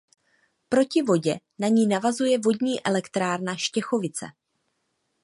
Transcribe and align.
Proti 0.69 1.01
vodě 1.01 1.39
na 1.59 1.67
ní 1.67 1.87
navazuje 1.87 2.39
vodní 2.39 2.85
elektrárna 2.85 3.55
Štěchovice. 3.55 4.25